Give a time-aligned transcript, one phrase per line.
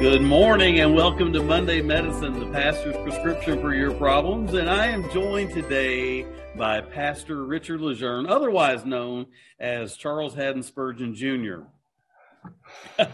[0.00, 4.54] Good morning and welcome to Monday Medicine, the pastor's prescription for your problems.
[4.54, 6.24] And I am joined today
[6.56, 9.26] by Pastor Richard Lejeune, otherwise known
[9.58, 11.64] as Charles Haddon Spurgeon Jr.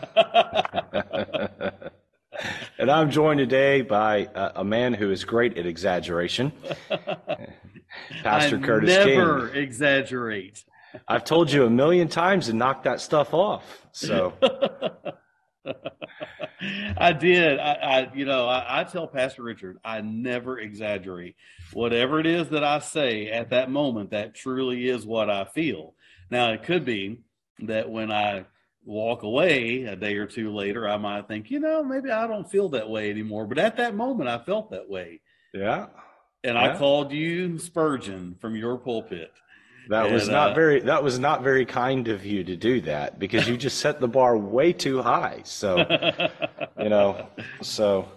[2.79, 6.53] and I'm joined today by a, a, man who is great at exaggeration,
[8.23, 9.61] Pastor I Curtis never King.
[9.61, 10.65] exaggerate.
[11.09, 13.89] I've told you a million times to knock that stuff off.
[13.91, 14.35] So
[16.97, 17.59] I did.
[17.59, 21.37] I, I you know, I, I, tell Pastor Richard, I never exaggerate.
[21.73, 25.95] Whatever it is that I say at that moment, that truly is what I feel.
[26.31, 27.21] Now, it could be
[27.61, 28.47] that when I
[28.85, 32.51] walk away a day or two later, I might think, you know, maybe I don't
[32.51, 33.47] feel that way anymore.
[33.47, 35.21] But at that moment, I felt that way.
[35.53, 35.87] Yeah.
[36.45, 36.75] And yeah.
[36.75, 39.33] I called you Spurgeon from your pulpit.
[39.89, 40.81] That was not uh, very.
[40.81, 44.09] That was not very kind of you to do that because you just set the
[44.09, 45.43] bar way too high.
[45.45, 45.77] So
[46.79, 47.29] you know.
[47.63, 48.09] So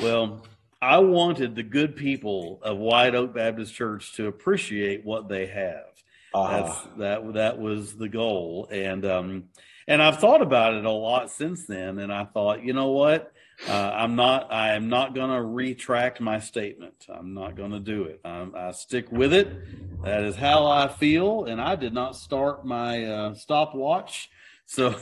[0.00, 0.42] Well,
[0.80, 5.84] I wanted the good people of White Oak Baptist Church to appreciate what they have.
[6.32, 9.44] That's uh, that that was the goal, and um,
[9.88, 11.98] and I've thought about it a lot since then.
[11.98, 13.32] And I thought, you know what,
[13.68, 17.06] uh, I'm not I am not going to retract my statement.
[17.08, 18.20] I'm not going to do it.
[18.24, 20.02] i I stick with it.
[20.04, 24.30] That is how I feel, and I did not start my uh, stopwatch.
[24.72, 24.94] So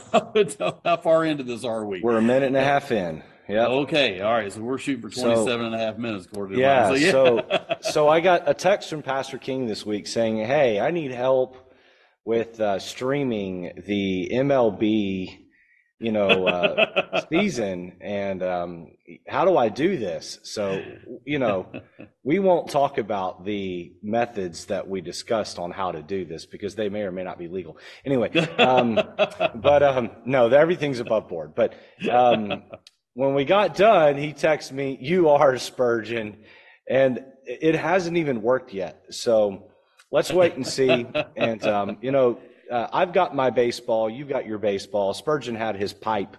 [0.83, 2.01] how far into this are we?
[2.01, 3.21] we're a minute and a half in.
[3.47, 3.67] Yeah.
[3.67, 4.51] Okay, all right.
[4.51, 7.11] So we're shooting for So- 27 and a half minutes, according to Yeah, mine.
[7.11, 7.45] so
[7.81, 11.71] so I got a text from Pastor King this week saying, "Hey, I need help
[12.25, 15.37] with uh, streaming the MLB,
[15.99, 18.91] you know, uh, season, and um,
[19.27, 20.81] how do I do this?" So
[21.25, 21.67] you know,
[22.23, 26.75] we won't talk about the methods that we discussed on how to do this because
[26.75, 27.77] they may or may not be legal.
[28.05, 28.99] Anyway, um,
[29.55, 31.53] but um, no, everything's above board.
[31.55, 31.73] But
[32.09, 32.63] um,
[33.13, 36.37] when we got done, he texted me, "You are Spurgeon,"
[36.89, 39.03] and it hasn't even worked yet.
[39.09, 39.71] So
[40.11, 41.05] let's wait and see.
[41.35, 42.39] And um, you know,
[42.71, 44.09] uh, I've got my baseball.
[44.09, 45.13] You've got your baseball.
[45.13, 46.37] Spurgeon had his pipe.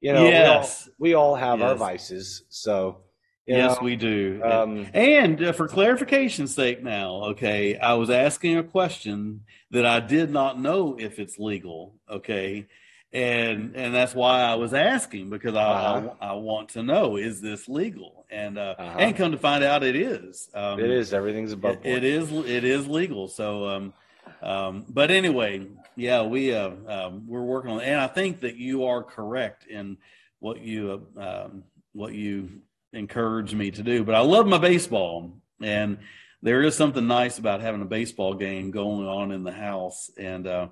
[0.00, 0.88] You know, Yes.
[0.98, 2.44] we, all, we all have our vices.
[2.50, 2.98] So
[3.46, 4.40] yes, know, we do.
[4.44, 9.40] um, and uh, for clarification's sake, now, okay, I was asking a question
[9.72, 11.94] that I did not know if it's legal.
[12.08, 12.66] Okay.
[13.10, 16.10] And and that's why I was asking because I Uh-huh.
[16.20, 18.98] I, I want to know is this legal and uh, Uh-huh.
[18.98, 22.64] and come to find out it is um, it is everything's above it is it
[22.64, 23.26] is legal.
[23.26, 23.94] So, um,
[24.42, 25.66] um, but anyway,
[25.96, 29.98] yeah, we uh, um, we're working on, and I think that you are correct in
[30.38, 32.60] what you uh, um, what you
[32.92, 34.04] encourage me to do.
[34.04, 35.98] But I love my baseball, and
[36.42, 40.10] there is something nice about having a baseball game going on in the house.
[40.16, 40.68] And uh,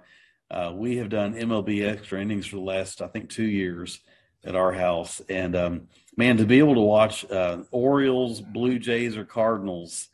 [0.51, 4.01] uh, we have done MLB extra innings for the last, I think, two years
[4.45, 5.21] at our house.
[5.29, 10.09] And um, man, to be able to watch uh, Orioles, Blue Jays, or Cardinals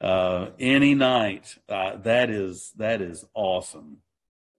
[0.00, 3.98] uh, any night, uh, that is that is awesome.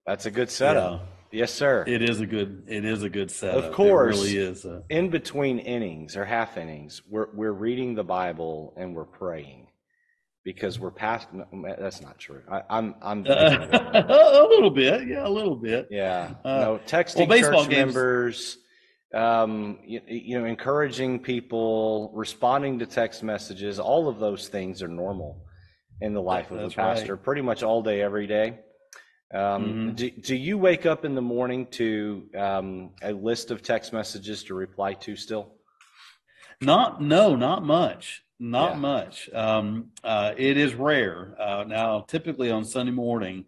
[0.06, 1.08] That's a good setup.
[1.32, 1.84] Yes, sir.
[1.86, 3.66] It is a good it is a good setup.
[3.66, 4.18] Of course.
[4.18, 4.66] it really is.
[4.66, 9.68] Uh, in between innings or half innings, we're we're reading the Bible and we're praying
[10.44, 11.28] because we're past.
[11.34, 11.46] no,
[11.78, 12.42] That's not true.
[12.50, 13.26] I, I'm I'm.
[13.28, 15.90] a little bit, yeah, a little bit.
[15.92, 16.36] yeah.
[16.46, 18.58] Uh, no, texting well, baseball church games- members.
[19.14, 23.80] Um, you, you know, encouraging people, responding to text messages.
[23.80, 25.46] All of those things are normal
[26.02, 28.60] in the life of a That's pastor, pretty much all day, every day.
[29.34, 29.96] Um, Mhm.
[29.96, 34.44] do, do you wake up in the morning to um, a list of text messages
[34.46, 35.54] to reply to still?
[36.62, 38.80] Not no, not much, not Yeah.
[38.80, 39.30] much.
[39.34, 41.36] Um, uh, it is rare.
[41.40, 43.46] Uh, now, typically on Sunday morning,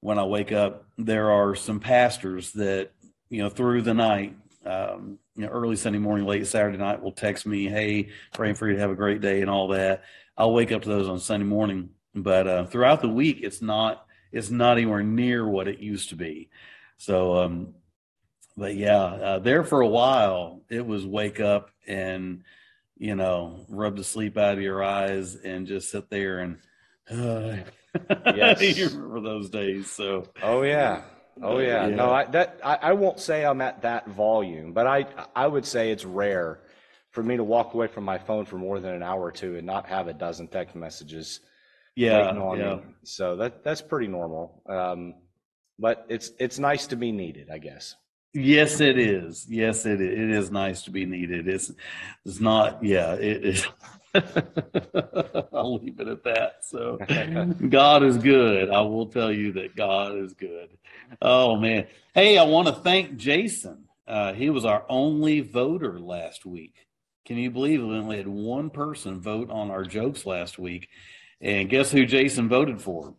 [0.00, 2.90] when I wake up, there are some pastors that
[3.30, 4.36] you know through the night,
[4.68, 8.68] um, you know, early Sunday morning, late Saturday night, will text me, "Hey, praying for
[8.68, 10.04] you to have a great day" and all that.
[10.36, 14.06] I'll wake up to those on Sunday morning, but uh, throughout the week, it's not
[14.30, 16.50] it's not anywhere near what it used to be.
[16.98, 17.74] So, um,
[18.56, 22.42] but yeah, uh, there for a while, it was wake up and
[22.96, 26.58] you know rub the sleep out of your eyes and just sit there and.
[28.10, 28.60] Uh, Yes.
[28.78, 29.90] you remember those days.
[29.90, 31.02] So Oh yeah.
[31.42, 31.86] Oh yeah.
[31.86, 31.94] Yeah.
[31.94, 35.64] No, I that I, I won't say I'm at that volume, but I I would
[35.64, 36.60] say it's rare
[37.10, 39.56] for me to walk away from my phone for more than an hour or two
[39.56, 41.40] and not have a dozen text messages
[41.98, 42.76] yeah, yeah.
[42.76, 42.82] me.
[43.02, 44.62] So that that's pretty normal.
[44.68, 45.14] Um,
[45.78, 47.96] but it's it's nice to be needed, I guess.
[48.34, 49.46] Yes, it is.
[49.48, 50.12] Yes, it is.
[50.12, 51.48] It is nice to be needed.
[51.48, 51.72] It's
[52.24, 52.84] it's not.
[52.84, 53.66] Yeah, it is.
[55.52, 56.56] I'll leave it at that.
[56.62, 56.98] So,
[57.68, 58.70] God is good.
[58.70, 60.70] I will tell you that God is good.
[61.22, 61.86] Oh man.
[62.14, 66.86] Hey, I want to thank Jason uh, he was our only voter last week.
[67.26, 70.88] Can you believe we only had one person vote on our jokes last week?
[71.42, 73.14] And guess who Jason voted for?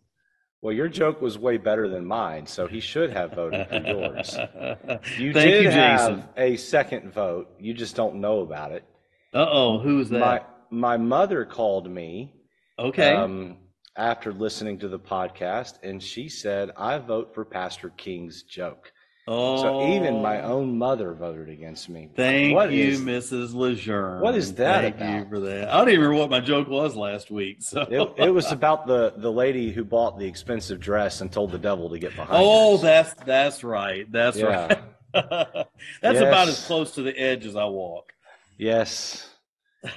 [0.61, 4.35] Well, your joke was way better than mine, so he should have voted for yours.
[5.17, 7.49] You Thank did you, have a second vote.
[7.59, 8.83] You just don't know about it.
[9.31, 10.19] Uh oh, who was that?
[10.19, 12.33] My my mother called me
[12.77, 13.13] okay.
[13.13, 13.57] um,
[13.95, 18.91] after listening to the podcast, and she said, "I vote for Pastor King's joke."
[19.27, 22.09] oh, So even my own mother voted against me.
[22.15, 23.53] Thank What you, is- Mrs.
[23.53, 24.21] Lejeune.
[24.21, 25.29] what is that Thank you about?
[25.29, 25.69] for that.
[25.69, 27.57] I don't even remember what my joke was last week.
[27.61, 31.51] So It, it was about the the lady who bought the expensive dress and told
[31.51, 32.41] the devil to get behind.
[32.43, 32.83] Oh, her.
[32.83, 34.11] that's that's right.
[34.11, 34.45] That's Yeah.
[34.67, 34.79] right.
[36.01, 38.13] that's about as close to the edge as I walk.
[38.57, 39.29] yes,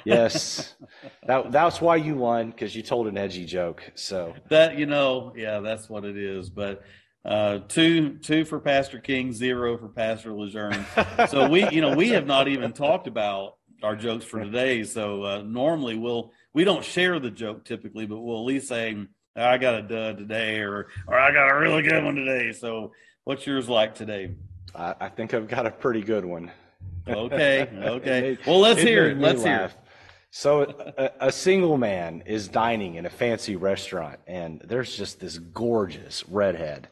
[0.04, 0.74] yes.
[1.26, 3.82] that that's why you won because you told an edgy joke.
[3.94, 6.50] So That you know, yeah, that's what it is.
[6.50, 6.82] But
[7.24, 10.84] uh, two two for Pastor King, zero for Pastor Lejeune.
[11.28, 14.84] So we, you know, we have not even talked about our jokes for today.
[14.84, 19.06] So uh, normally we'll we don't share the joke typically, but we'll at least say
[19.36, 22.52] I got a dud today, or or I got a really good one today.
[22.52, 22.92] So
[23.24, 24.34] what's yours like today?
[24.74, 26.50] I, I think I've got a pretty good one.
[27.08, 28.38] Okay, okay.
[28.46, 29.18] Well, let's it hear it.
[29.18, 29.72] Let's hear it.
[30.30, 30.62] So,
[30.96, 36.26] a, a single man is dining in a fancy restaurant, and there's just this gorgeous
[36.28, 36.88] redhead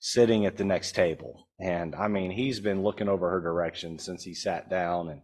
[0.00, 1.46] sitting at the next table.
[1.60, 5.20] And I mean, he's been looking over her direction since he sat down, and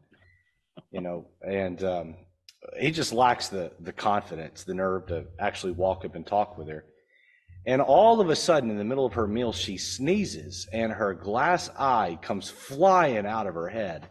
[0.93, 2.15] you know, and um,
[2.79, 6.69] he just lacks the the confidence, the nerve to actually walk up and talk with
[6.69, 6.85] her.
[7.67, 11.13] And all of a sudden, in the middle of her meal, she sneezes, and her
[11.13, 14.09] glass eye comes flying out of her head.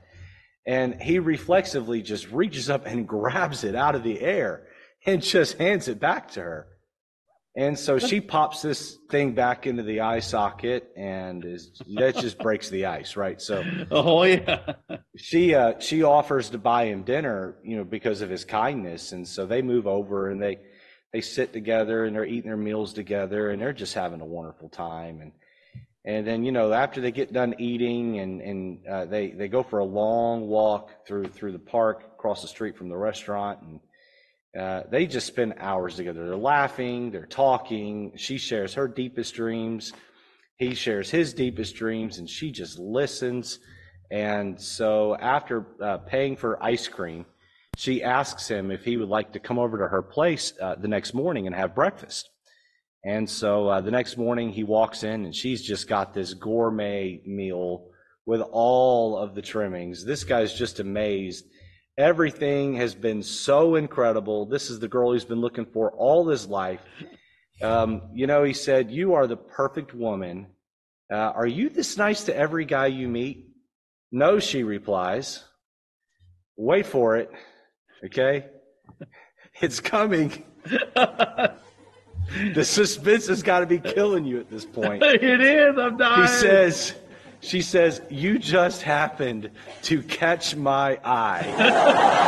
[0.68, 4.68] And he reflexively just reaches up and grabs it out of the air
[5.06, 6.68] and just hands it back to her.
[7.56, 12.38] And so she pops this thing back into the eye socket, and is that just
[12.38, 13.42] breaks the ice, right?
[13.42, 14.74] So Oh yeah.
[15.16, 19.28] she uh, she offers to buy him dinner, you know, because of his kindness, and
[19.28, 20.60] so they move over and they
[21.12, 24.70] they sit together and they're eating their meals together and they're just having a wonderful
[24.70, 25.32] time and
[26.08, 29.62] and then you know after they get done eating and and uh, they they go
[29.62, 33.80] for a long walk through through the park across the street from the restaurant and
[34.58, 36.26] uh, they just spend hours together.
[36.26, 38.14] They're laughing, they're talking.
[38.16, 39.94] She shares her deepest dreams.
[40.56, 43.60] He shares his deepest dreams, and she just listens.
[44.10, 47.26] And so, after uh, paying for ice cream,
[47.76, 50.88] she asks him if he would like to come over to her place uh, the
[50.88, 52.30] next morning and have breakfast.
[53.08, 57.22] And so uh, the next morning he walks in and she's just got this gourmet
[57.26, 57.86] meal
[58.26, 60.04] with all of the trimmings.
[60.04, 61.46] This guy's just amazed.
[61.98, 64.46] Everything has been so incredible.
[64.46, 66.82] This is the girl he's been looking for all his life.
[67.62, 70.48] Um, you know, he said, You are the perfect woman.
[71.10, 73.48] Uh, are you this nice to every guy you meet?
[74.12, 75.46] No, she replies.
[76.58, 77.32] Wait for it.
[78.06, 78.48] Okay?
[79.60, 80.44] It's coming.
[82.54, 85.04] The suspense has got to be killing you at this point.
[85.04, 85.78] it is.
[85.78, 86.22] I'm dying.
[86.22, 86.94] He says,
[87.40, 89.50] she says, you just happened
[89.84, 91.46] to catch my eye.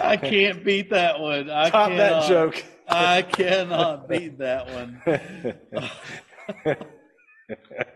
[0.00, 1.50] I can't beat that one.
[1.50, 2.64] I Top cannot, that joke.
[2.88, 5.02] I cannot beat that one.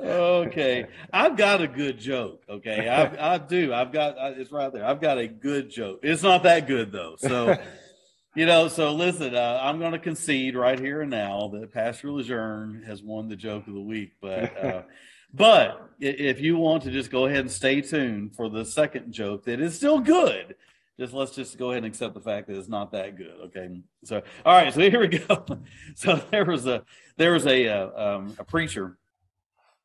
[0.00, 2.42] okay, I've got a good joke.
[2.48, 3.72] Okay, I, I do.
[3.72, 4.84] I've got I- it's right there.
[4.84, 6.00] I've got a good joke.
[6.02, 7.16] It's not that good though.
[7.18, 7.56] So,
[8.36, 8.68] you know.
[8.68, 13.02] So listen, uh, I'm going to concede right here and now that Pastor Lejeune has
[13.02, 14.12] won the joke of the week.
[14.20, 14.82] But uh,
[15.34, 19.44] but if you want to just go ahead and stay tuned for the second joke
[19.44, 20.54] that is still good.
[20.98, 23.34] Just let's just go ahead and accept the fact that it's not that good.
[23.46, 23.80] Okay.
[24.04, 24.72] So all right.
[24.72, 25.44] So here we go.
[25.96, 26.84] So there was a
[27.16, 28.96] there was a uh, um, a preacher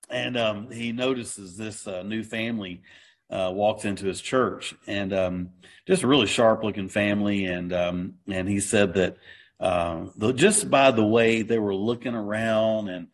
[0.09, 2.81] and um, he notices this uh, new family
[3.29, 5.49] uh, walks into his church, and um,
[5.87, 9.17] just a really sharp looking family, and um, and he said that
[9.59, 13.07] uh, just by the way they were looking around, and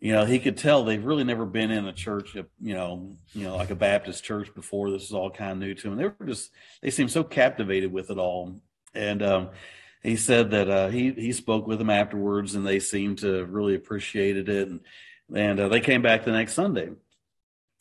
[0.00, 3.44] you know he could tell they've really never been in a church, you know, you
[3.44, 4.90] know like a Baptist church before.
[4.90, 5.96] This is all kind of new to them.
[5.96, 6.50] They were just
[6.82, 8.60] they seemed so captivated with it all,
[8.94, 9.22] and.
[9.22, 9.50] Um,
[10.02, 13.74] he said that uh, he he spoke with them afterwards, and they seemed to really
[13.74, 14.80] appreciated it, and
[15.32, 16.90] and uh, they came back the next Sunday.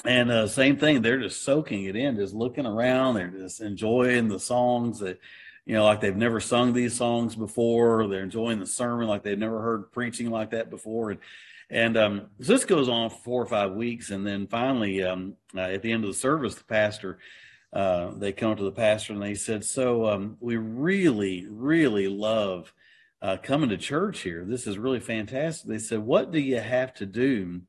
[0.06, 3.16] And uh, same thing, they're just soaking it in, just looking around.
[3.16, 5.20] They're just enjoying the songs that,
[5.66, 8.08] you know, like they've never sung these songs before.
[8.08, 11.12] They're enjoying the sermon like they've never heard preaching like that before.
[11.12, 11.20] And
[11.70, 15.36] and um, so this goes on for four or five weeks, and then finally, um,
[15.56, 17.18] uh, at the end of the service, the pastor
[17.74, 22.74] uh, they come to the pastor and they said, "So um, we really, really love."
[23.24, 24.44] Uh, coming to church here.
[24.46, 25.68] This is really fantastic.
[25.68, 27.62] They said, What do you have to do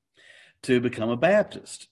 [0.62, 1.86] to become a Baptist?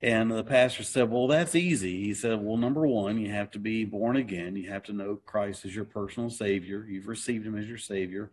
[0.00, 2.04] And the pastor said, Well, that's easy.
[2.04, 4.54] He said, Well, number one, you have to be born again.
[4.54, 6.86] You have to know Christ as your personal Savior.
[6.88, 8.30] You've received Him as your Savior.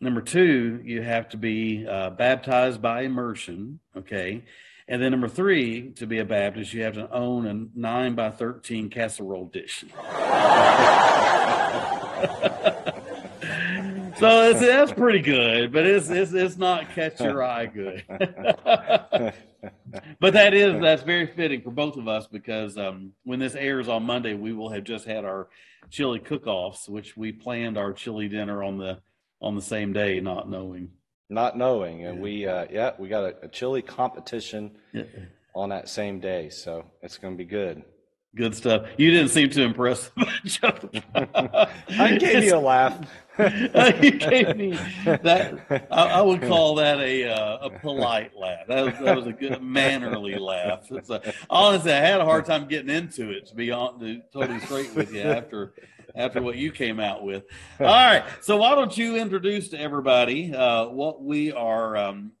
[0.00, 3.78] Number two, you have to be uh, baptized by immersion.
[3.96, 4.42] Okay.
[4.88, 8.30] And then number three, to be a Baptist, you have to own a nine by
[8.30, 9.84] 13 casserole dish.
[14.22, 18.04] so it's, that's pretty good, but it's, it's, it's not catch your eye good.
[20.20, 23.88] but that is, that's very fitting for both of us because um, when this airs
[23.88, 25.48] on Monday, we will have just had our
[25.90, 28.98] chili cook-offs, which we planned our chili dinner on the,
[29.40, 30.90] on the same day, not knowing
[31.32, 32.04] not knowing.
[32.04, 35.04] And we, uh, yeah, we got a, a chili competition yeah.
[35.54, 37.82] on that same day, so it's going to be good.
[38.34, 38.86] Good stuff.
[38.96, 40.10] You didn't seem too impressed.
[40.16, 42.98] I gave you a laugh.
[43.38, 45.86] you gave me that.
[45.90, 48.66] I, I, would call that a uh, a polite laugh.
[48.68, 50.90] That was, that was a good mannerly laugh.
[50.90, 53.46] It's a, honestly, I had a hard time getting into it.
[53.46, 55.74] To be on, to totally straight with you after
[56.14, 57.44] after what you came out with.
[57.80, 58.24] All right.
[58.40, 62.32] So why don't you introduce to everybody uh, what we are um,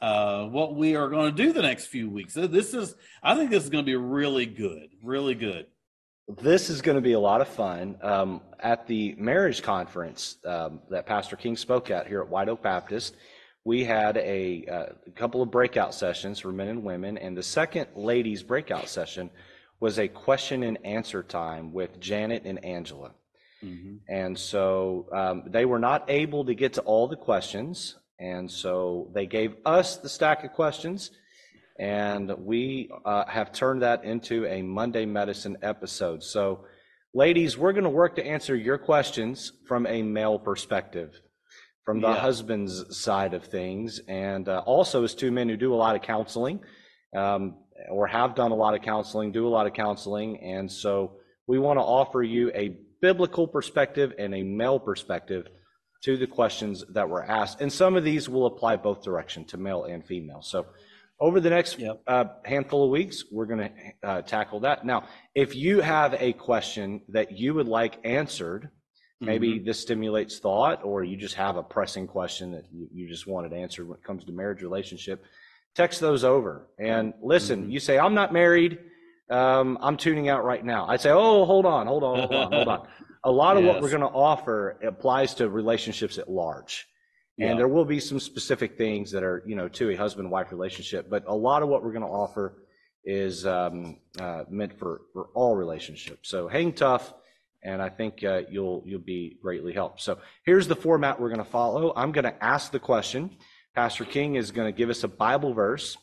[0.00, 2.34] uh, what we are going to do the next few weeks.
[2.34, 5.66] This is I think this is going to be really good, really good.
[6.28, 7.96] This is going to be a lot of fun.
[8.02, 12.62] Um, at the marriage conference um, that Pastor King spoke at here at White Oak
[12.62, 13.16] Baptist,
[13.64, 17.42] we had a, uh, a couple of breakout sessions for men and women, and the
[17.42, 19.30] second ladies' breakout session
[19.80, 23.12] was a question and answer time with Janet and Angela.
[23.62, 23.96] Mm-hmm.
[24.08, 27.96] And so um, they were not able to get to all the questions.
[28.18, 31.10] And so they gave us the stack of questions.
[31.78, 36.24] And we uh, have turned that into a Monday Medicine episode.
[36.24, 36.64] So,
[37.14, 41.20] ladies, we're going to work to answer your questions from a male perspective,
[41.84, 42.18] from the yeah.
[42.18, 44.00] husband's side of things.
[44.08, 46.58] And uh, also, as two men who do a lot of counseling,
[47.16, 47.54] um,
[47.88, 50.40] or have done a lot of counseling, do a lot of counseling.
[50.40, 51.12] And so
[51.46, 55.46] we want to offer you a biblical perspective and a male perspective
[56.02, 57.60] to the questions that were asked.
[57.60, 60.42] And some of these will apply both direction to male and female.
[60.42, 60.66] So
[61.20, 62.00] over the next yep.
[62.06, 64.84] uh, handful of weeks, we're going to uh, tackle that.
[64.84, 68.70] Now, if you have a question that you would like answered,
[69.20, 69.66] maybe mm-hmm.
[69.66, 73.52] this stimulates thought, or you just have a pressing question that you, you just wanted
[73.52, 75.24] answered when it comes to marriage relationship,
[75.74, 77.62] text those over and listen.
[77.62, 77.70] Mm-hmm.
[77.72, 78.78] You say, I'm not married.
[79.28, 80.86] Um, I'm tuning out right now.
[80.86, 82.88] I say, oh, hold on, hold on, hold on, hold on.
[83.24, 83.72] A lot of yes.
[83.72, 86.86] what we're going to offer applies to relationships at large.
[87.40, 90.50] And there will be some specific things that are, you know, to a husband wife
[90.50, 92.64] relationship, but a lot of what we're going to offer
[93.04, 96.28] is um, uh, meant for, for all relationships.
[96.28, 97.14] So hang tough,
[97.62, 100.02] and I think uh, you'll you'll be greatly helped.
[100.02, 101.92] So here's the format we're going to follow.
[101.94, 103.30] I'm going to ask the question.
[103.74, 105.96] Pastor King is going to give us a Bible verse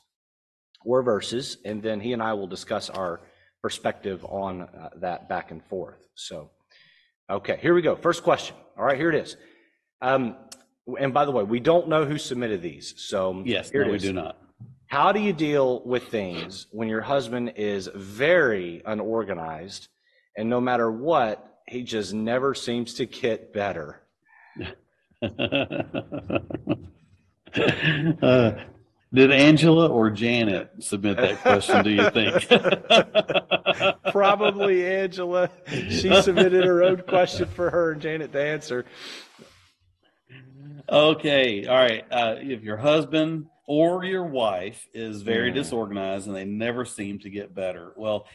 [0.85, 3.21] or verses, and then he and I will discuss our
[3.61, 6.07] perspective on uh, that back and forth.
[6.15, 6.51] So,
[7.29, 7.95] okay, here we go.
[7.95, 8.55] First question.
[8.77, 9.37] All right, here it is.
[10.01, 10.35] Um,
[10.99, 12.93] and by the way, we don't know who submitted these.
[12.97, 14.37] So, yes, here no, we do not.
[14.87, 19.87] How do you deal with things when your husband is very unorganized
[20.37, 24.01] and no matter what, he just never seems to get better?
[28.21, 28.51] uh,
[29.15, 32.47] did Angela or Janet submit that question, do you think?
[34.11, 35.49] Probably Angela.
[35.67, 38.85] She submitted her own question for her and Janet to answer.
[40.89, 41.65] Okay.
[41.65, 42.05] All right.
[42.11, 45.55] Uh, if your husband or your wife is very mm.
[45.55, 48.27] disorganized and they never seem to get better, well,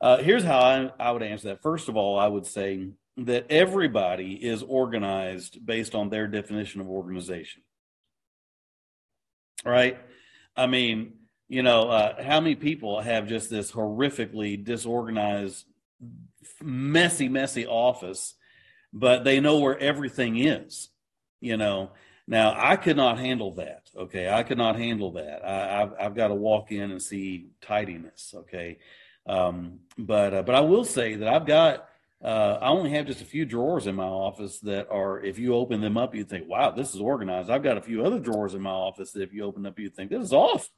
[0.00, 1.62] uh, here's how I, I would answer that.
[1.62, 6.88] First of all, I would say that everybody is organized based on their definition of
[6.88, 7.62] organization
[9.64, 9.98] right?
[10.56, 11.14] I mean,
[11.48, 15.64] you know, uh, how many people have just this horrifically disorganized,
[16.62, 18.34] messy, messy office,
[18.92, 20.90] but they know where everything is,
[21.40, 21.90] you know?
[22.26, 23.90] Now, I could not handle that.
[23.96, 24.28] Okay.
[24.28, 25.44] I could not handle that.
[25.44, 28.32] I, have I've got to walk in and see tidiness.
[28.36, 28.78] Okay.
[29.26, 31.88] Um, but, uh, but I will say that I've got,
[32.22, 35.54] uh, I only have just a few drawers in my office that are, if you
[35.54, 37.48] open them up, you'd think, wow, this is organized.
[37.48, 39.94] I've got a few other drawers in my office that if you open up, you'd
[39.94, 40.68] think this is off.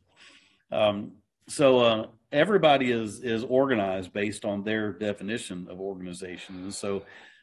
[0.70, 1.12] Um,
[1.48, 6.56] so uh, everybody is is organized based on their definition of organization.
[6.62, 7.02] And so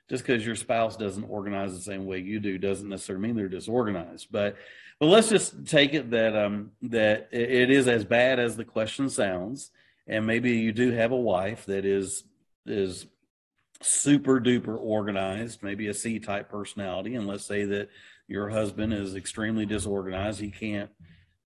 [0.09, 3.49] just because your spouse doesn't organize the same way you do doesn't necessarily mean they're
[3.49, 4.27] disorganized.
[4.31, 4.55] But
[4.99, 9.09] but let's just take it that um, that it is as bad as the question
[9.09, 9.71] sounds,
[10.07, 12.23] and maybe you do have a wife that is
[12.65, 13.05] is
[13.81, 17.89] super duper organized, maybe a C type personality, and let's say that
[18.27, 20.39] your husband is extremely disorganized.
[20.39, 20.89] He can't,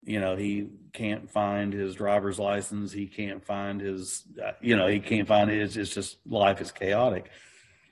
[0.04, 2.92] you know, he can't find his driver's license.
[2.92, 5.62] He can't find his, uh, you know, he can't find it.
[5.62, 7.30] It's, it's just life is chaotic.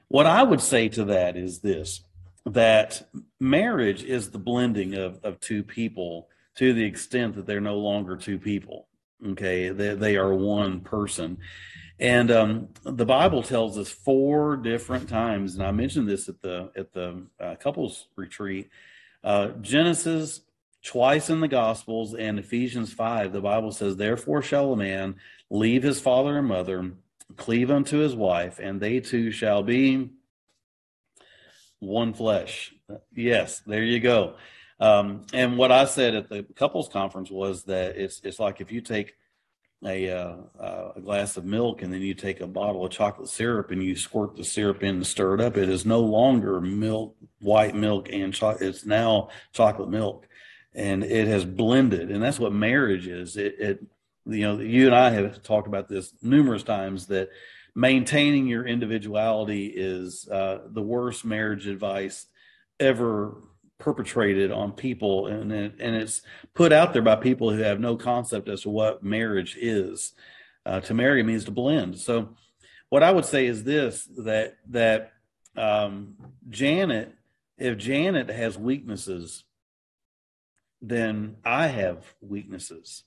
[0.09, 2.01] What I would say to that is this
[2.45, 3.07] that
[3.39, 8.17] marriage is the blending of, of two people to the extent that they're no longer
[8.17, 8.87] two people.
[9.25, 9.69] Okay.
[9.69, 11.37] They, they are one person.
[12.01, 16.71] And um, the Bible tells us four different times, and I mentioned this at the
[16.75, 18.71] at the uh, couples retreat.
[19.23, 20.41] Uh, Genesis
[20.83, 23.31] twice in the Gospels and Ephesians five.
[23.31, 25.17] The Bible says, "Therefore shall a man
[25.51, 26.91] leave his father and mother,
[27.37, 30.09] cleave unto his wife, and they two shall be
[31.77, 32.73] one flesh."
[33.15, 34.37] Yes, there you go.
[34.79, 38.71] Um, and what I said at the couples conference was that it's it's like if
[38.71, 39.13] you take
[39.85, 43.29] a, uh, uh, a glass of milk and then you take a bottle of chocolate
[43.29, 46.61] syrup and you squirt the syrup in and stir it up, it is no longer
[46.61, 48.69] milk, white milk and chocolate.
[48.69, 50.27] It's now chocolate milk,
[50.73, 53.37] and it has blended, and that's what marriage is.
[53.37, 53.85] It, it,
[54.25, 57.29] you know, you and I have talked about this numerous times that
[57.75, 62.27] maintaining your individuality is uh, the worst marriage advice
[62.79, 63.37] ever
[63.81, 66.21] perpetrated on people and it, and it's
[66.53, 70.13] put out there by people who have no concept as to what marriage is.
[70.65, 71.97] Uh, to marry means to blend.
[71.97, 72.29] So
[72.91, 75.13] what i would say is this that that
[75.57, 76.15] um,
[76.49, 77.13] janet
[77.57, 79.43] if janet has weaknesses
[80.81, 83.03] then i have weaknesses.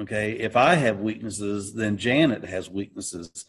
[0.00, 0.32] Okay?
[0.32, 3.44] If i have weaknesses then janet has weaknesses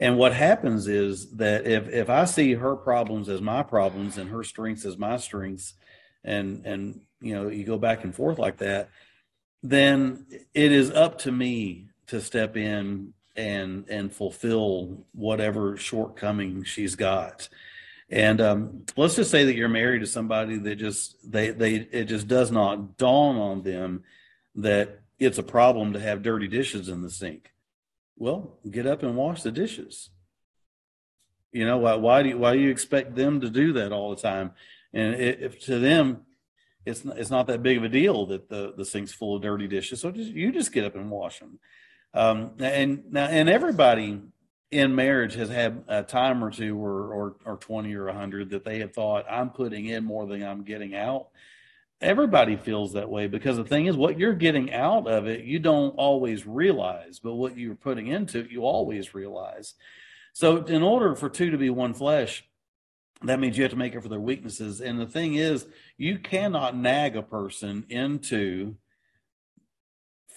[0.00, 4.30] and what happens is that if if I see her problems as my problems and
[4.30, 5.74] her strengths as my strengths,
[6.24, 8.88] and and you know you go back and forth like that,
[9.62, 16.96] then it is up to me to step in and and fulfill whatever shortcoming she's
[16.96, 17.50] got.
[18.08, 22.04] And um, let's just say that you're married to somebody that just they they it
[22.04, 24.04] just does not dawn on them
[24.54, 27.49] that it's a problem to have dirty dishes in the sink
[28.20, 30.10] well, get up and wash the dishes.
[31.52, 31.94] You know why?
[31.94, 34.52] Why do you, why do you expect them to do that all the time?
[34.92, 36.26] And if to them,
[36.84, 39.42] it's not, it's not that big of a deal that the the sink's full of
[39.42, 40.00] dirty dishes.
[40.00, 41.58] So just you just get up and wash them.
[42.12, 44.20] Um, and now and everybody
[44.70, 48.50] in marriage has had a time or two or or, or twenty or a hundred
[48.50, 51.28] that they have thought I'm putting in more than I'm getting out
[52.00, 55.58] everybody feels that way because the thing is what you're getting out of it you
[55.58, 59.74] don't always realize but what you're putting into it you always realize.
[60.32, 62.44] So in order for two to be one flesh
[63.22, 64.80] that means you have to make it for their weaknesses.
[64.80, 65.66] And the thing is
[65.98, 68.76] you cannot nag a person into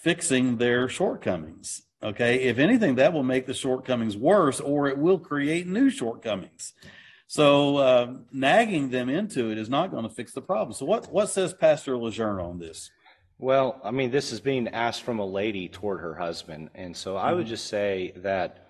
[0.02, 2.42] fixing their shortcomings okay?
[2.42, 6.74] If anything that will make the shortcomings worse or it will create new shortcomings
[7.26, 10.72] so uh, nagging them into it is not going to fix the problem.
[10.72, 12.90] So what what says Pastor Lejeune on this?
[13.38, 17.16] Well, I mean, this is being asked from a lady toward her husband, and so
[17.16, 17.50] I would mm-hmm.
[17.50, 18.68] just say that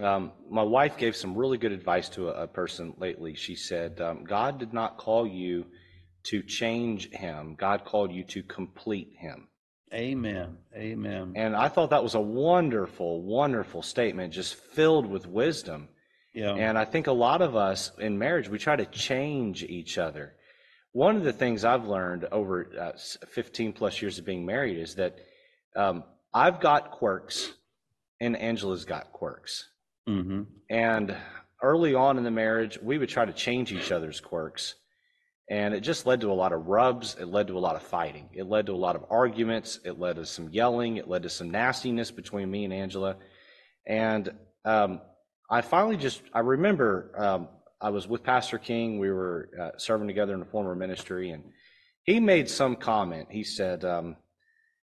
[0.00, 3.34] um, my wife gave some really good advice to a, a person lately.
[3.34, 5.66] She said, um, "God did not call you
[6.24, 9.48] to change him; God called you to complete him."
[9.92, 10.58] Amen.
[10.76, 11.32] Amen.
[11.34, 15.88] And I thought that was a wonderful, wonderful statement, just filled with wisdom.
[16.32, 16.54] Yeah.
[16.54, 20.34] And I think a lot of us in marriage, we try to change each other.
[20.92, 24.96] One of the things I've learned over uh, 15 plus years of being married is
[24.96, 25.18] that
[25.76, 27.52] um, I've got quirks
[28.20, 29.68] and Angela's got quirks.
[30.08, 30.42] Mm-hmm.
[30.68, 31.16] And
[31.62, 34.74] early on in the marriage, we would try to change each other's quirks.
[35.48, 37.16] And it just led to a lot of rubs.
[37.18, 38.28] It led to a lot of fighting.
[38.32, 39.80] It led to a lot of arguments.
[39.84, 40.96] It led to some yelling.
[40.96, 43.16] It led to some nastiness between me and Angela.
[43.84, 44.30] And
[44.64, 45.00] um,
[45.50, 47.48] I finally just I remember um,
[47.80, 48.98] I was with Pastor King.
[48.98, 51.42] We were uh, serving together in a former ministry, and
[52.04, 53.28] he made some comment.
[53.30, 54.16] He said, um,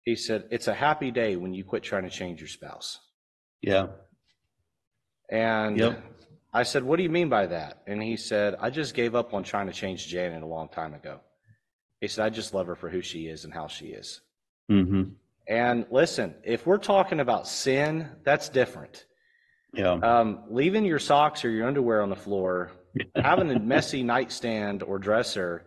[0.03, 2.99] "He said it's a happy day when you quit trying to change your spouse."
[3.61, 3.87] Yeah.
[5.29, 6.03] And yep.
[6.53, 9.33] I said, "What do you mean by that?" And he said, "I just gave up
[9.33, 11.21] on trying to change Janet a long time ago."
[12.01, 14.19] He said, "I just love her for who she is and how she is."
[14.69, 15.11] Mm-hmm.
[15.47, 19.05] And listen, if we're talking about sin, that's different.
[19.73, 19.93] Yeah.
[19.93, 22.71] Um, leaving your socks or your underwear on the floor,
[23.15, 25.65] having a messy nightstand or dresser.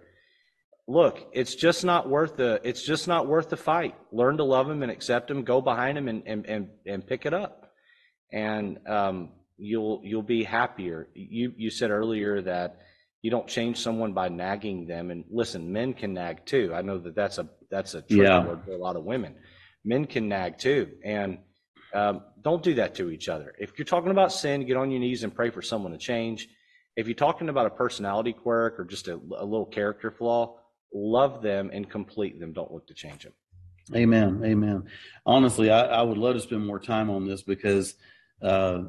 [0.88, 2.60] Look, it's just not worth the.
[2.64, 3.94] It's just not worth the fight.
[4.10, 5.44] Learn to love him and accept him.
[5.44, 7.70] Go behind him and and and, and pick it up,
[8.32, 11.08] and um, you'll you'll be happier.
[11.14, 12.82] You you said earlier that
[13.22, 15.10] you don't change someone by nagging them.
[15.12, 16.72] And listen, men can nag too.
[16.74, 18.44] I know that that's a that's a trigger yeah.
[18.44, 19.36] word for a lot of women.
[19.84, 21.38] Men can nag too, and
[21.94, 23.54] Um, don't do that to each other.
[23.58, 26.48] If you're talking about sin, get on your knees and pray for someone to change.
[26.96, 30.56] If you're talking about a personality quirk or just a, a little character flaw,
[30.92, 32.52] love them and complete them.
[32.52, 33.32] Don't look to change them.
[33.94, 34.42] Amen.
[34.44, 34.84] Amen.
[35.26, 37.94] Honestly, I, I would love to spend more time on this because
[38.40, 38.82] uh,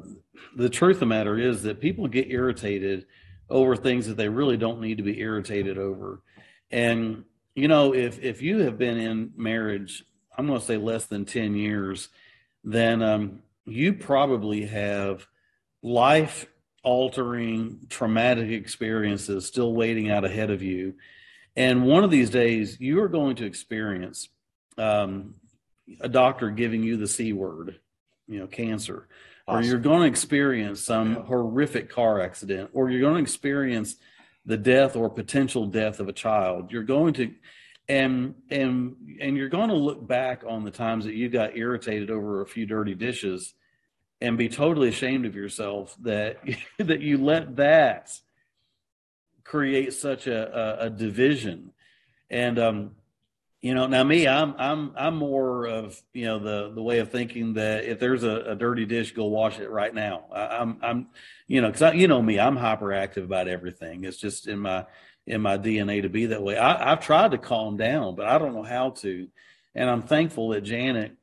[0.56, 3.06] the truth of the matter is that people get irritated
[3.50, 6.22] over things that they really don't need to be irritated over.
[6.70, 10.04] And you know, if if you have been in marriage,
[10.36, 12.08] I'm going to say less than ten years,
[12.64, 15.26] then um, you probably have
[15.82, 16.46] life
[16.82, 20.94] altering traumatic experiences still waiting out ahead of you.
[21.56, 24.28] And one of these days, you are going to experience
[24.76, 25.34] um,
[26.00, 27.78] a doctor giving you the C word,
[28.26, 29.08] you know, cancer,
[29.46, 29.60] awesome.
[29.60, 31.22] or you're going to experience some yeah.
[31.22, 33.96] horrific car accident, or you're going to experience
[34.44, 36.72] the death or potential death of a child.
[36.72, 37.32] You're going to,
[37.88, 42.10] and and and you're going to look back on the times that you got irritated
[42.10, 43.54] over a few dirty dishes,
[44.20, 46.38] and be totally ashamed of yourself that
[46.78, 48.18] that you let that
[49.44, 51.72] create such a, a, a division.
[52.30, 52.90] And um,
[53.60, 57.10] you know, now me, I'm I'm I'm more of you know the the way of
[57.10, 60.24] thinking that if there's a, a dirty dish, go wash it right now.
[60.32, 61.06] I, am I'm, I'm
[61.46, 64.04] you know because you know me, I'm hyperactive about everything.
[64.04, 64.86] It's just in my
[65.26, 66.56] in my DNA to be that way.
[66.56, 69.28] I, I've tried to calm down, but I don't know how to.
[69.74, 71.16] And I'm thankful that Janet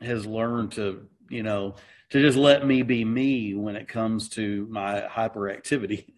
[0.00, 1.74] has learned to you know
[2.10, 6.06] to just let me be me when it comes to my hyperactivity.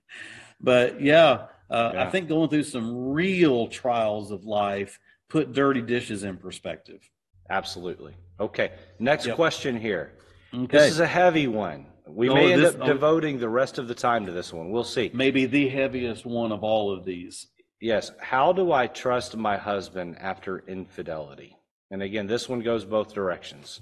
[0.61, 2.03] But yeah, uh, yeah.
[2.03, 4.99] I think going through some real trials of life
[5.29, 7.09] put dirty dishes in perspective.
[7.49, 8.17] Absolutely.
[8.41, 8.73] Okay.
[8.99, 9.37] Next yep.
[9.37, 10.15] question here.
[10.53, 10.67] Okay.
[10.67, 11.87] This is a heavy one.
[12.09, 14.71] We oh, may end this, up devoting the rest of the time to this one.
[14.71, 15.11] We'll see.
[15.13, 17.47] Maybe the heaviest one of all of these.
[17.81, 18.11] Yes.
[18.19, 21.57] How do I trust my husband after infidelity?
[21.91, 23.81] And again, this one goes both directions.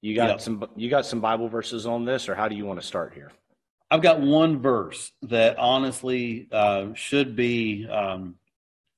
[0.00, 0.40] You got yep.
[0.40, 3.14] some you got some Bible verses on this, or how do you want to start
[3.14, 3.32] here?
[3.90, 8.36] I've got one verse that honestly uh, should be um,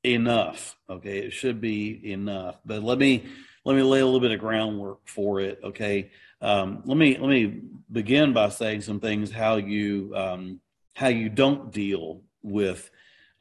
[0.03, 0.77] enough.
[0.88, 2.57] Okay, it should be enough.
[2.64, 3.27] But let me
[3.64, 5.61] let me lay a little bit of groundwork for it.
[5.62, 10.61] Okay, um, let me let me begin by saying some things how you um,
[10.94, 12.90] how you don't deal with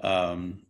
[0.01, 0.61] um,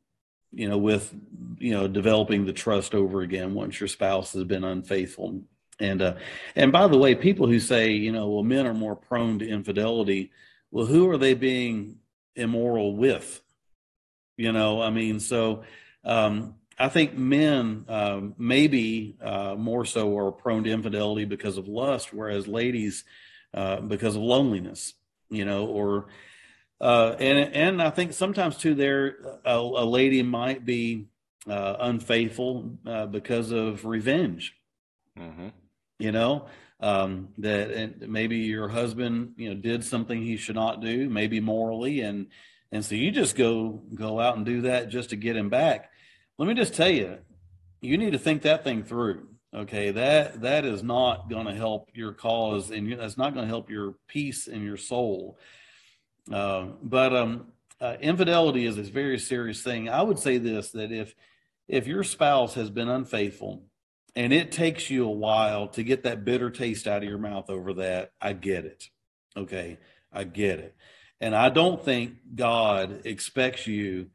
[0.51, 1.13] you know with
[1.59, 5.41] you know developing the trust over again once your spouse has been unfaithful.
[5.79, 6.15] And uh,
[6.55, 9.47] and by the way, people who say you know well men are more prone to
[9.47, 10.31] infidelity,
[10.71, 11.99] well who are they being
[12.35, 13.41] immoral with?
[14.37, 15.63] You know, I mean, so
[16.03, 21.67] um, I think men um, maybe uh, more so are prone to infidelity because of
[21.67, 23.03] lust, whereas ladies
[23.53, 24.93] uh, because of loneliness,
[25.29, 26.07] you know, or
[26.79, 31.07] uh, and and I think sometimes too there a, a lady might be
[31.49, 34.53] uh, unfaithful uh, because of revenge,
[35.17, 35.47] mm-hmm.
[35.99, 36.47] you know.
[36.79, 42.01] Um, that maybe your husband, you know, did something he should not do, maybe morally,
[42.01, 42.27] and
[42.71, 45.89] and so you just go go out and do that just to get him back.
[46.37, 47.17] Let me just tell you,
[47.81, 49.27] you need to think that thing through.
[49.55, 53.49] Okay, that that is not going to help your cause, and that's not going to
[53.49, 55.39] help your peace and your soul.
[56.31, 57.47] Uh, but um,
[57.79, 59.89] uh, infidelity is a very serious thing.
[59.89, 61.15] I would say this: that if
[61.67, 63.63] if your spouse has been unfaithful,
[64.15, 67.49] and it takes you a while to get that bitter taste out of your mouth
[67.49, 68.89] over that, I get it.
[69.35, 69.79] Okay,
[70.11, 70.75] I get it.
[71.21, 74.11] And I don't think God expects you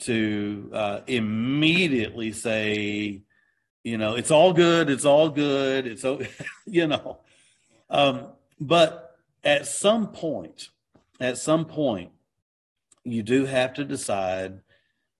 [0.00, 3.22] to uh, immediately say,
[3.82, 6.04] you know, it's all good, it's all good, it's,
[6.66, 7.18] you know.
[7.90, 8.28] Um,
[8.60, 10.68] but at some point,
[11.20, 12.10] at some point,
[13.04, 14.60] you do have to decide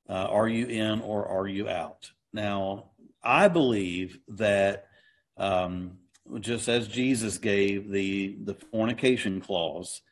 [0.09, 2.11] uh, are you in or are you out?
[2.33, 2.91] Now,
[3.23, 4.89] I believe that
[5.37, 5.99] um,
[6.41, 10.03] just as Jesus gave the the fornication clause,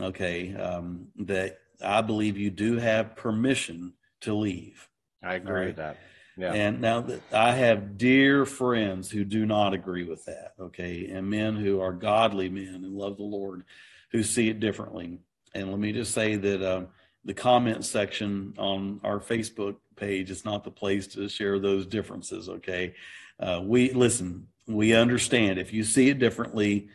[0.00, 4.88] okay, um, that I believe you do have permission to leave.
[5.22, 5.66] I agree right?
[5.68, 5.98] with that.
[6.36, 6.52] Yeah.
[6.52, 11.28] And now that I have dear friends who do not agree with that, okay, and
[11.28, 13.64] men who are godly men and love the Lord
[14.12, 15.18] who see it differently.
[15.54, 16.88] And let me just say that um,
[17.24, 22.48] the comment section on our Facebook page is not the place to share those differences,
[22.48, 22.94] okay?
[23.40, 26.88] Uh, we listen, we understand if you see it differently,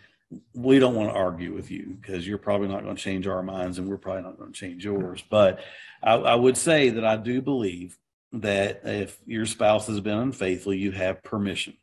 [0.53, 3.43] we don't want to argue with you because you're probably not going to change our
[3.43, 5.23] minds and we're probably not going to change yours.
[5.29, 5.59] But
[6.01, 7.97] I, I, would say that I do believe
[8.33, 11.75] that if your spouse has been unfaithful, you have permission.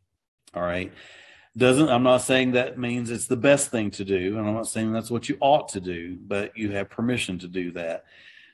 [0.55, 0.93] All right.
[1.57, 4.39] Doesn't, I'm not saying that means it's the best thing to do.
[4.39, 7.49] And I'm not saying that's what you ought to do, but you have permission to
[7.49, 8.05] do that.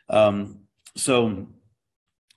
[0.09, 0.61] Um,
[0.95, 1.47] so,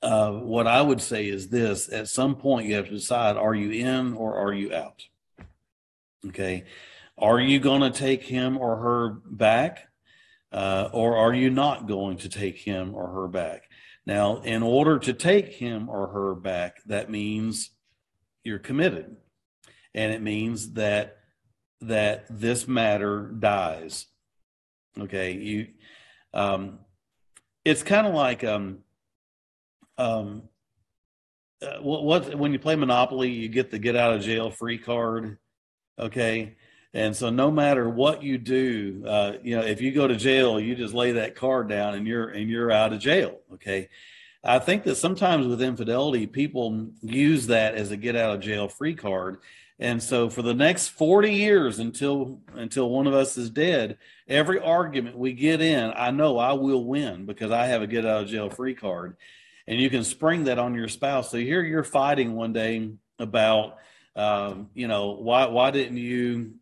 [0.01, 3.53] uh, what I would say is this at some point, you have to decide are
[3.53, 5.03] you in or are you out?
[6.27, 6.65] Okay
[7.19, 9.87] Are you going to take him or her back?
[10.51, 13.69] Uh, or are you not going to take him or her back?
[14.05, 17.69] Now, in order to take him or her back, that means
[18.43, 19.17] you're committed.
[19.93, 21.17] And it means that
[21.81, 24.07] that this matter dies.
[24.99, 25.67] Okay, you
[26.33, 26.79] um
[27.63, 28.79] it's kind of like um
[29.97, 30.43] um
[31.61, 34.77] uh, what, what when you play Monopoly, you get the get out of jail free
[34.77, 35.37] card.
[35.99, 36.55] Okay.
[36.93, 40.59] And so no matter what you do, uh, you know, if you go to jail,
[40.59, 43.39] you just lay that card down and you're and you're out of jail.
[43.53, 43.89] Okay.
[44.43, 48.67] I think that sometimes with infidelity, people use that as a get out of jail
[48.69, 49.39] free card.
[49.77, 53.97] And so for the next 40 years until until one of us is dead,
[54.27, 58.05] every argument we get in, I know I will win because I have a get
[58.05, 59.15] out of jail free card.
[59.67, 61.29] And you can spring that on your spouse.
[61.29, 63.77] So here you're fighting one day about
[64.15, 66.55] um, you know, why why didn't you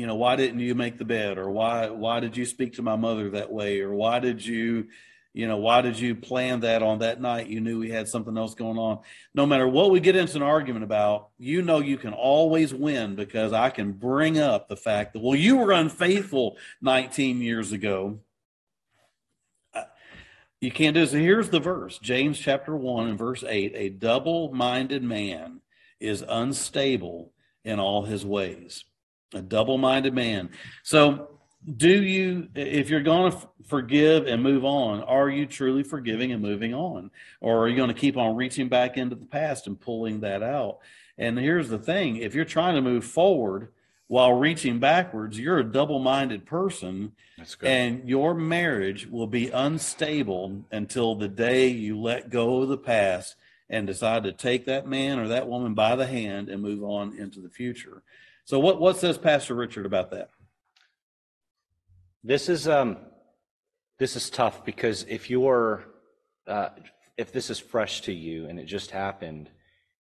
[0.00, 1.36] you know, why didn't you make the bed?
[1.36, 3.80] or why why did you speak to my mother that way?
[3.80, 4.88] or why did you
[5.34, 7.48] you know why did you plan that on that night?
[7.48, 9.00] You knew we had something else going on.
[9.34, 13.14] No matter what we get into an argument about you know you can always win
[13.14, 18.20] because i can bring up the fact that well you were unfaithful 19 years ago.
[20.62, 23.90] You can't do this so here's the verse james chapter 1 and verse 8 a
[23.90, 25.60] double-minded man
[26.00, 27.32] is unstable
[27.64, 28.84] in all his ways
[29.34, 30.50] a double-minded man.
[30.82, 31.28] So
[31.76, 36.42] do you if you're going to forgive and move on are you truly forgiving and
[36.42, 37.10] moving on?
[37.40, 40.42] Or are you going to keep on reaching back into the past and pulling that
[40.42, 40.78] out?
[41.18, 43.68] And here's the thing if you're trying to move forward
[44.08, 47.12] while reaching backwards you're a double-minded person.
[47.68, 53.36] And your marriage will be unstable until the day you let go of the past
[53.68, 57.16] and decide to take that man or that woman by the hand and move on
[57.16, 58.02] into the future
[58.44, 60.30] so what, what says pastor richard about that
[62.22, 62.98] this is um,
[63.98, 65.84] this is tough because if you're
[66.46, 66.70] uh,
[67.16, 69.50] if this is fresh to you and it just happened,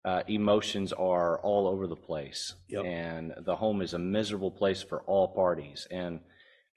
[0.05, 2.85] uh, emotions are all over the place, yep.
[2.85, 5.87] and the home is a miserable place for all parties.
[5.91, 6.19] And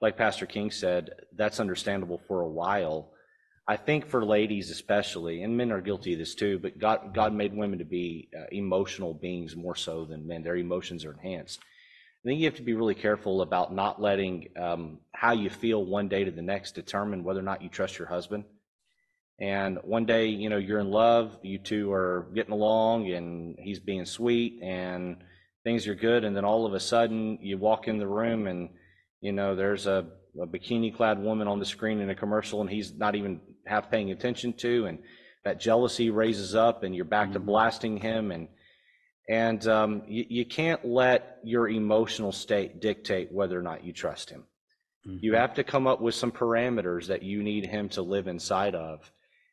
[0.00, 3.12] like Pastor King said, that's understandable for a while.
[3.70, 7.32] I think for ladies especially, and men are guilty of this too, but God God
[7.32, 10.42] made women to be uh, emotional beings more so than men.
[10.42, 11.60] Their emotions are enhanced.
[11.60, 15.84] I think you have to be really careful about not letting um, how you feel
[15.84, 18.42] one day to the next determine whether or not you trust your husband.
[19.38, 23.78] And one day, you know, you're in love, you two are getting along, and he's
[23.78, 25.18] being sweet, and
[25.62, 26.24] things are good.
[26.24, 28.70] And then all of a sudden, you walk in the room, and
[29.20, 30.08] you know, there's a,
[30.40, 34.10] a bikini-clad woman on the screen in a commercial, and he's not even half paying
[34.10, 34.98] attention to, and
[35.44, 37.34] that jealousy raises up, and you're back mm-hmm.
[37.34, 38.48] to blasting him, and
[39.28, 44.28] and um, you, you, can't let your emotional state dictate whether or not you trust
[44.28, 44.42] him.
[45.06, 45.18] Mm-hmm.
[45.20, 48.74] You have to come up with some parameters that you need him to live inside
[48.74, 49.12] of.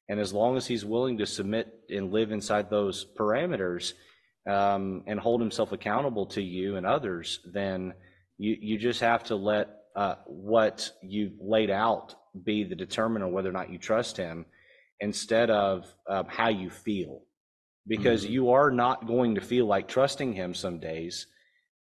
[0.10, 3.94] And as long as he's willing to submit and live inside those parameters
[4.48, 7.94] um, and hold himself accountable to you and others, then
[8.40, 13.34] you, you just have to let uh, what you've laid out be the determinant of
[13.34, 14.46] whether or not you trust him
[15.00, 17.24] instead of uh, how you feel
[17.88, 18.34] because mm-hmm.
[18.34, 21.26] you are not going to feel like trusting him some days.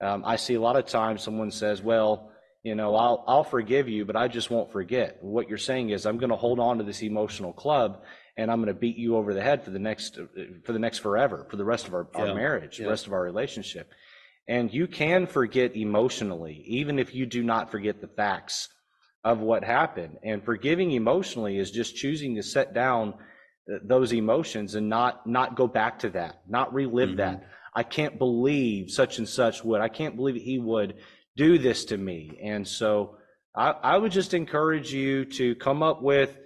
[0.01, 2.31] Um, I see a lot of times someone says, well,
[2.63, 5.19] you know, I'll, I'll forgive you, but I just won't forget.
[5.21, 8.03] What you're saying is I'm going to hold on to this emotional club
[8.37, 10.19] and I'm going to beat you over the head for the next,
[10.65, 12.29] for the next forever, for the rest of our, yeah.
[12.29, 12.87] our marriage, yeah.
[12.87, 13.91] the rest of our relationship.
[14.49, 18.69] And you can forget emotionally, even if you do not forget the facts
[19.25, 20.19] of what happened.
[20.23, 23.15] And forgiving emotionally is just choosing to set down
[23.83, 27.17] those emotions and not not go back to that, not relive mm-hmm.
[27.19, 27.49] that.
[27.75, 29.81] I can't believe such and such would.
[29.81, 30.95] I can't believe he would
[31.37, 32.39] do this to me.
[32.43, 33.19] And so
[33.55, 36.39] I, I would just encourage you to come up with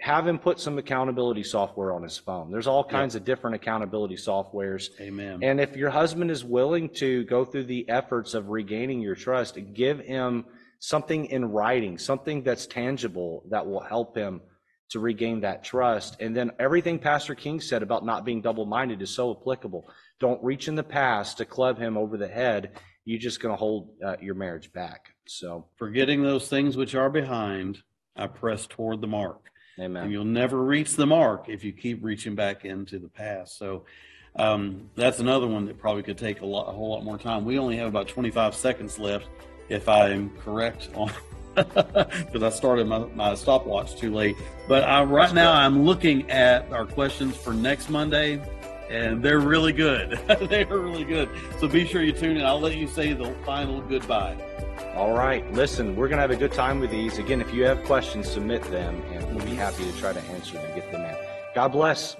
[0.00, 2.50] have him put some accountability software on his phone.
[2.50, 3.20] There's all kinds yeah.
[3.20, 4.90] of different accountability softwares.
[5.00, 5.40] Amen.
[5.42, 9.58] And if your husband is willing to go through the efforts of regaining your trust,
[9.72, 10.44] give him
[10.80, 14.42] something in writing, something that's tangible that will help him
[14.90, 16.20] to regain that trust.
[16.20, 19.88] And then everything Pastor King said about not being double minded is so applicable.
[20.20, 22.78] Don't reach in the past to club him over the head.
[23.04, 25.14] You're just going to hold uh, your marriage back.
[25.26, 27.78] So, forgetting those things which are behind,
[28.14, 29.50] I press toward the mark.
[29.78, 30.04] Amen.
[30.04, 33.58] And you'll never reach the mark if you keep reaching back into the past.
[33.58, 33.84] So,
[34.36, 37.44] um, that's another one that probably could take a, lot, a whole lot more time.
[37.44, 39.28] We only have about 25 seconds left,
[39.68, 41.10] if I'm correct on
[41.54, 44.36] because I started my, my stopwatch too late.
[44.68, 48.42] But I, right now, I'm looking at our questions for next Monday.
[48.90, 50.18] And they're really good.
[50.48, 51.28] they're really good.
[51.58, 52.44] So be sure you tune in.
[52.44, 54.36] I'll let you say the final goodbye.
[54.94, 55.50] All right.
[55.52, 57.18] Listen, we're going to have a good time with these.
[57.18, 60.54] Again, if you have questions, submit them, and we'll be happy to try to answer
[60.54, 61.16] them and get them in.
[61.54, 62.16] God bless.